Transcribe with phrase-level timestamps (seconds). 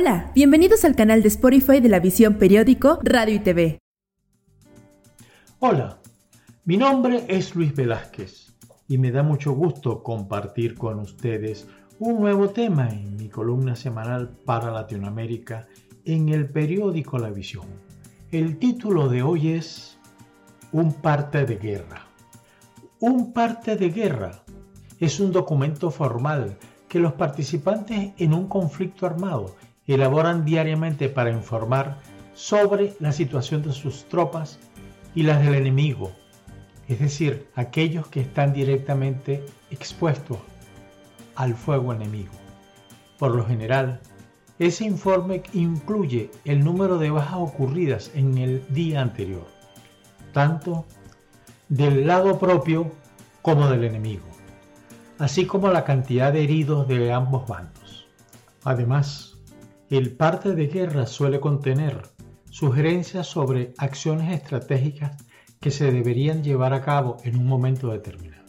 [0.00, 3.80] Hola, bienvenidos al canal de Spotify de la visión periódico Radio y TV.
[5.58, 5.98] Hola,
[6.64, 8.54] mi nombre es Luis Velázquez
[8.86, 11.66] y me da mucho gusto compartir con ustedes
[11.98, 15.66] un nuevo tema en mi columna semanal para Latinoamérica
[16.04, 17.66] en el periódico La Visión.
[18.30, 19.98] El título de hoy es
[20.70, 22.06] Un parte de guerra.
[23.00, 24.44] Un parte de guerra
[25.00, 26.56] es un documento formal
[26.88, 29.56] que los participantes en un conflicto armado
[29.88, 31.98] elaboran diariamente para informar
[32.34, 34.58] sobre la situación de sus tropas
[35.14, 36.12] y las del enemigo,
[36.86, 40.38] es decir, aquellos que están directamente expuestos
[41.34, 42.32] al fuego enemigo.
[43.18, 44.00] Por lo general,
[44.58, 49.46] ese informe incluye el número de bajas ocurridas en el día anterior,
[50.32, 50.84] tanto
[51.68, 52.90] del lado propio
[53.42, 54.26] como del enemigo,
[55.18, 58.06] así como la cantidad de heridos de ambos bandos.
[58.64, 59.37] Además,
[59.90, 62.02] el parte de guerra suele contener
[62.50, 65.24] sugerencias sobre acciones estratégicas
[65.60, 68.44] que se deberían llevar a cabo en un momento determinado.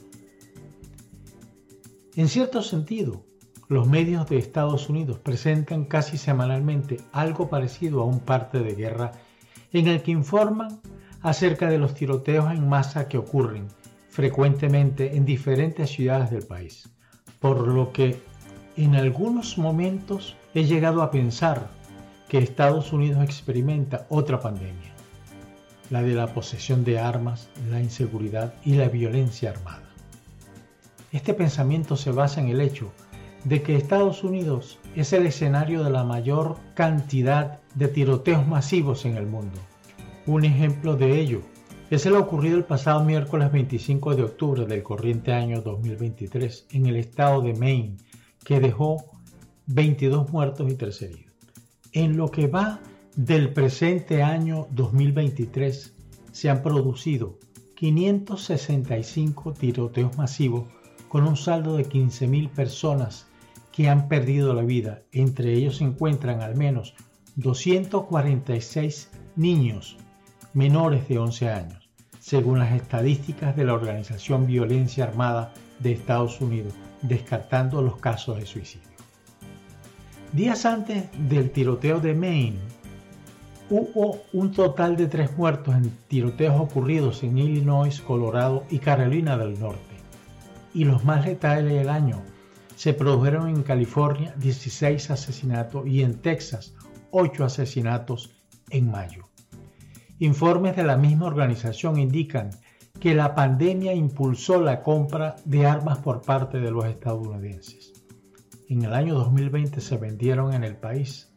[2.15, 3.23] En cierto sentido,
[3.69, 9.11] los medios de Estados Unidos presentan casi semanalmente algo parecido a un parte de guerra
[9.71, 10.81] en el que informan
[11.21, 13.67] acerca de los tiroteos en masa que ocurren
[14.09, 16.89] frecuentemente en diferentes ciudades del país,
[17.39, 18.19] por lo que
[18.85, 21.69] en algunos momentos he llegado a pensar
[22.29, 24.93] que Estados Unidos experimenta otra pandemia,
[25.89, 29.89] la de la posesión de armas, la inseguridad y la violencia armada.
[31.11, 32.89] Este pensamiento se basa en el hecho
[33.43, 39.17] de que Estados Unidos es el escenario de la mayor cantidad de tiroteos masivos en
[39.17, 39.59] el mundo.
[40.25, 41.41] Un ejemplo de ello
[41.89, 46.95] es el ocurrido el pasado miércoles 25 de octubre del corriente año 2023 en el
[46.95, 47.97] estado de Maine,
[48.43, 49.03] que dejó
[49.67, 51.33] 22 muertos y 3 heridos.
[51.91, 52.79] En lo que va
[53.15, 55.93] del presente año 2023
[56.31, 57.37] se han producido
[57.75, 60.65] 565 tiroteos masivos
[61.07, 63.27] con un saldo de 15.000 personas
[63.71, 65.01] que han perdido la vida.
[65.11, 66.93] Entre ellos se encuentran al menos
[67.35, 69.97] 246 niños
[70.53, 71.89] menores de 11 años,
[72.19, 78.45] según las estadísticas de la Organización Violencia Armada de Estados Unidos, descartando los casos de
[78.45, 78.87] suicidio.
[80.33, 82.59] Días antes del tiroteo de Maine,
[83.69, 89.59] hubo un total de tres muertos en tiroteos ocurridos en Illinois, Colorado y Carolina del
[89.59, 89.79] Norte.
[90.73, 92.21] Y los más letales del año
[92.75, 96.73] se produjeron en California 16 asesinatos y en Texas
[97.11, 98.35] 8 asesinatos
[98.69, 99.29] en mayo.
[100.19, 102.51] Informes de la misma organización indican
[102.99, 107.99] que la pandemia impulsó la compra de armas por parte de los estadounidenses
[108.69, 111.31] en el año 2020 se vendieron en el país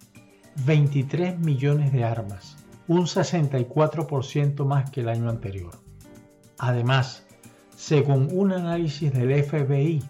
[0.66, 2.58] 23 millones de armas,
[2.88, 5.80] un 64% más que el año anterior.
[6.58, 7.24] Además,
[7.74, 10.02] según un análisis del FBI,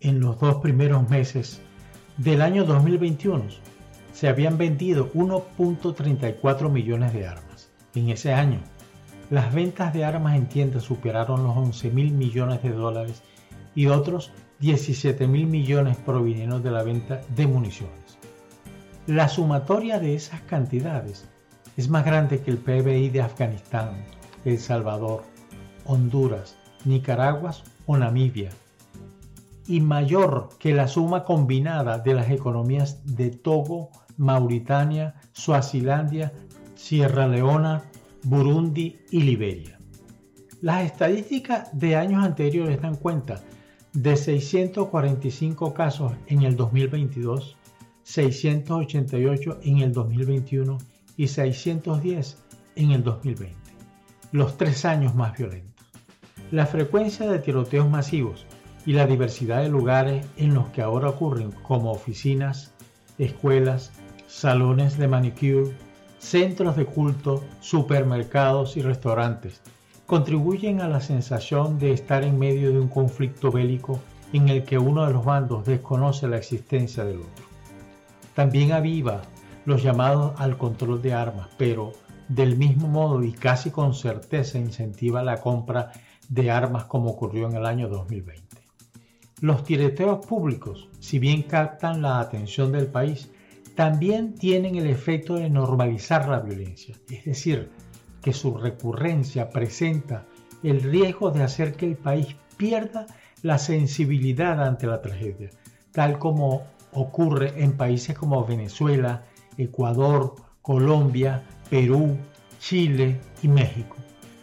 [0.00, 1.62] en los dos primeros meses
[2.18, 3.44] del año 2021
[4.12, 7.70] se habían vendido 1.34 millones de armas.
[7.94, 8.60] En ese año,
[9.30, 13.22] las ventas de armas en tiendas superaron los 11 mil millones de dólares
[13.74, 18.18] y otros 17 mil millones provinieron de la venta de municiones.
[19.06, 21.28] La sumatoria de esas cantidades
[21.76, 24.04] es más grande que el PBI de Afganistán,
[24.44, 25.22] El Salvador,
[25.84, 27.54] Honduras, Nicaragua
[27.86, 28.50] o Namibia,
[29.66, 36.32] y mayor que la suma combinada de las economías de Togo, Mauritania, Suazilandia,
[36.74, 37.84] Sierra Leona,
[38.24, 39.78] Burundi y Liberia.
[40.60, 43.42] Las estadísticas de años anteriores dan cuenta
[43.92, 47.56] de 645 casos en el 2022,
[48.02, 50.78] 688 en el 2021
[51.16, 52.44] y 610
[52.76, 53.54] en el 2020,
[54.32, 55.86] los tres años más violentos.
[56.50, 58.46] La frecuencia de tiroteos masivos
[58.86, 62.72] y la diversidad de lugares en los que ahora ocurren, como oficinas,
[63.18, 63.92] escuelas,
[64.26, 65.72] salones de manicure,
[66.18, 69.60] centros de culto, supermercados y restaurantes,
[70.06, 74.00] contribuyen a la sensación de estar en medio de un conflicto bélico
[74.32, 77.44] en el que uno de los bandos desconoce la existencia del otro.
[78.34, 79.22] También aviva
[79.64, 81.92] los llamados al control de armas, pero
[82.28, 85.92] del mismo modo y casi con certeza incentiva la compra
[86.28, 88.44] de armas como ocurrió en el año 2020.
[89.40, 93.30] Los tiroteos públicos, si bien captan la atención del país,
[93.78, 97.70] también tienen el efecto de normalizar la violencia, es decir,
[98.20, 100.26] que su recurrencia presenta
[100.64, 103.06] el riesgo de hacer que el país pierda
[103.42, 105.50] la sensibilidad ante la tragedia,
[105.92, 109.22] tal como ocurre en países como Venezuela,
[109.56, 112.16] Ecuador, Colombia, Perú,
[112.58, 113.94] Chile y México,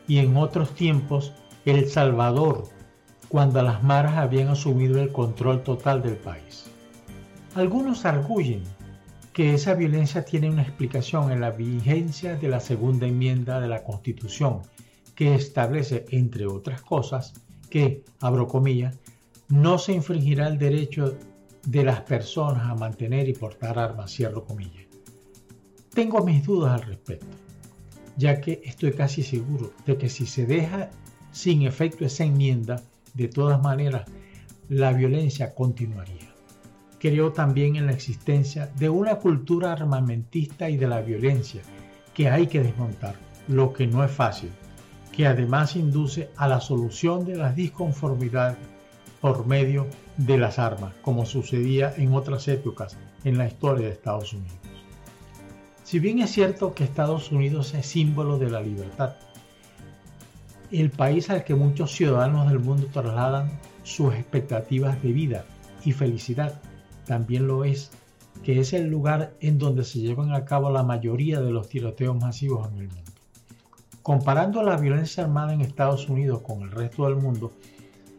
[0.08, 1.34] y en otros tiempos
[1.66, 2.70] El Salvador,
[3.28, 6.72] cuando las maras habían asumido el control total del país.
[7.54, 8.64] Algunos arguyen
[9.36, 13.84] que esa violencia tiene una explicación en la vigencia de la segunda enmienda de la
[13.84, 14.62] Constitución,
[15.14, 17.34] que establece, entre otras cosas,
[17.70, 18.98] que, abro comillas,
[19.50, 21.18] no se infringirá el derecho
[21.66, 24.86] de las personas a mantener y portar armas, cierro comillas.
[25.94, 27.36] Tengo mis dudas al respecto,
[28.16, 30.92] ya que estoy casi seguro de que si se deja
[31.34, 32.82] sin efecto esa enmienda,
[33.14, 34.06] de todas maneras,
[34.70, 36.35] la violencia continuaría.
[37.08, 41.62] Creo también en la existencia de una cultura armamentista y de la violencia
[42.16, 43.14] que hay que desmontar,
[43.48, 44.50] lo que no es fácil,
[45.12, 48.58] que además induce a la solución de las disconformidades
[49.22, 49.86] por medio
[50.18, 54.58] de las armas, como sucedía en otras épocas en la historia de Estados Unidos.
[55.84, 59.14] Si bien es cierto que Estados Unidos es símbolo de la libertad,
[60.72, 65.46] el país al que muchos ciudadanos del mundo trasladan sus expectativas de vida
[65.84, 66.60] y felicidad,
[67.06, 67.92] también lo es
[68.44, 72.16] que es el lugar en donde se llevan a cabo la mayoría de los tiroteos
[72.18, 73.12] masivos en el mundo.
[74.02, 77.52] Comparando la violencia armada en Estados Unidos con el resto del mundo,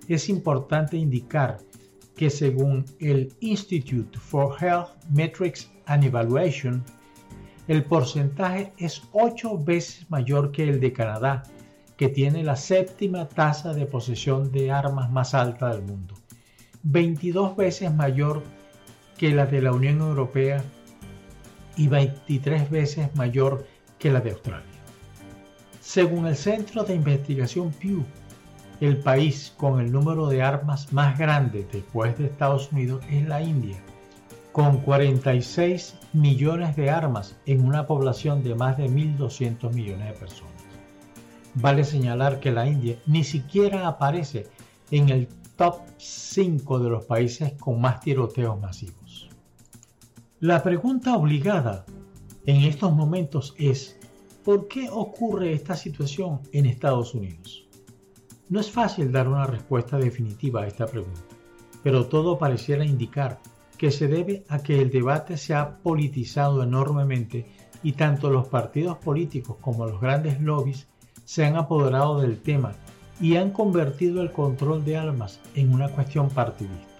[0.09, 1.59] es importante indicar
[2.17, 6.83] que según el Institute for Health Metrics and Evaluation,
[7.69, 11.43] el porcentaje es ocho veces mayor que el de Canadá,
[11.97, 16.15] que tiene la séptima tasa de posesión de armas más alta del mundo,
[16.83, 18.43] 22 veces mayor
[19.17, 20.63] que la de la Unión Europea
[21.77, 23.67] y 23 veces mayor
[23.99, 24.65] que la de Australia.
[25.81, 28.05] Según el Centro de Investigación Pew,
[28.81, 33.41] el país con el número de armas más grande después de Estados Unidos es la
[33.41, 33.77] India,
[34.53, 40.53] con 46 millones de armas en una población de más de 1.200 millones de personas.
[41.55, 44.47] Vale señalar que la India ni siquiera aparece
[44.91, 49.06] en el top 5 de los países con más tiroteos masivos.
[50.41, 51.87] La pregunta obligada
[52.45, 53.99] en estos momentos es,
[54.47, 57.67] ¿Por qué ocurre esta situación en Estados Unidos?
[58.49, 61.23] No es fácil dar una respuesta definitiva a esta pregunta,
[61.83, 63.41] pero todo pareciera indicar
[63.77, 67.47] que se debe a que el debate se ha politizado enormemente
[67.83, 70.87] y tanto los partidos políticos como los grandes lobbies
[71.25, 72.75] se han apoderado del tema
[73.21, 76.96] y han convertido el control de armas en una cuestión partidista.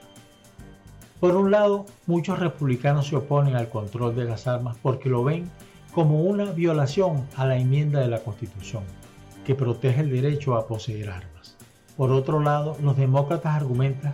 [1.27, 5.51] Por un lado, muchos republicanos se oponen al control de las armas porque lo ven
[5.93, 8.85] como una violación a la enmienda de la Constitución,
[9.45, 11.57] que protege el derecho a poseer armas.
[11.97, 14.13] Por otro lado, los demócratas argumentan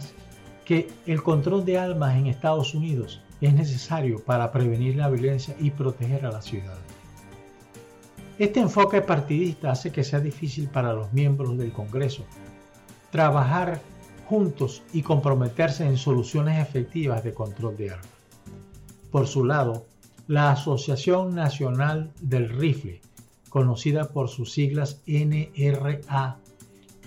[0.64, 5.70] que el control de armas en Estados Unidos es necesario para prevenir la violencia y
[5.70, 6.80] proteger a la ciudadanía.
[8.38, 12.24] Este enfoque partidista hace que sea difícil para los miembros del Congreso
[13.10, 13.82] trabajar
[14.32, 18.08] juntos y comprometerse en soluciones efectivas de control de armas.
[19.10, 19.84] Por su lado,
[20.26, 23.02] la Asociación Nacional del Rifle,
[23.50, 26.38] conocida por sus siglas NRA,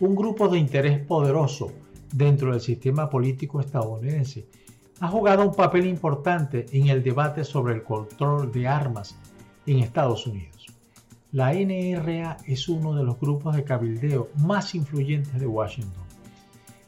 [0.01, 1.71] un grupo de interés poderoso
[2.13, 4.45] dentro del sistema político estadounidense,
[4.99, 9.17] ha jugado un papel importante en el debate sobre el control de armas
[9.65, 10.67] en Estados Unidos.
[11.31, 16.05] La NRA es uno de los grupos de cabildeo más influyentes de Washington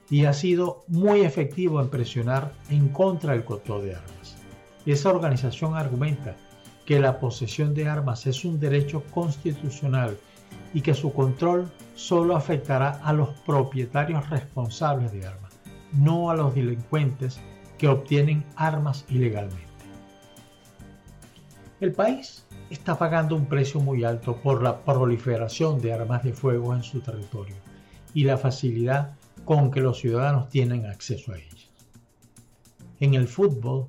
[0.09, 4.37] y ha sido muy efectivo en presionar en contra del control de armas.
[4.85, 6.35] Esa organización argumenta
[6.85, 10.17] que la posesión de armas es un derecho constitucional
[10.73, 15.51] y que su control solo afectará a los propietarios responsables de armas,
[15.91, 17.39] no a los delincuentes
[17.77, 19.67] que obtienen armas ilegalmente.
[21.79, 26.73] El país está pagando un precio muy alto por la proliferación de armas de fuego
[26.73, 27.55] en su territorio
[28.13, 29.11] y la facilidad
[29.47, 31.71] con que los ciudadanos tienen acceso a ellas.
[32.99, 33.87] En el fútbol,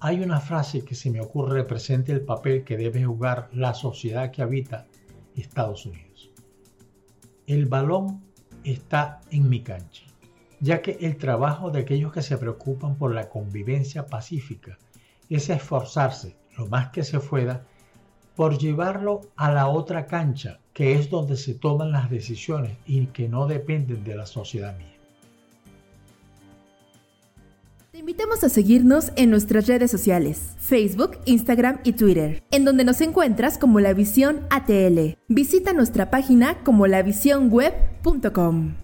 [0.00, 4.32] hay una frase que se me ocurre representa el papel que debe jugar la sociedad
[4.32, 4.88] que habita
[5.36, 6.32] Estados Unidos.
[7.46, 8.20] El balón
[8.64, 10.02] está en mi cancha,
[10.58, 14.76] ya que el trabajo de aquellos que se preocupan por la convivencia pacífica
[15.28, 17.64] es esforzarse lo más que se pueda
[18.34, 23.28] por llevarlo a la otra cancha, que es donde se toman las decisiones y que
[23.28, 24.86] no dependen de la sociedad mía.
[27.92, 33.00] Te invitamos a seguirnos en nuestras redes sociales, Facebook, Instagram y Twitter, en donde nos
[33.00, 35.18] encuentras como La Visión ATL.
[35.28, 38.74] Visita nuestra página como lavisionweb.com.